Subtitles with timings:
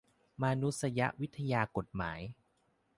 [0.41, 2.21] มานุษยวิทยากฎหมาย